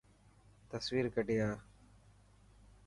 [0.71, 1.55] تصوير ڪڌي آءِ.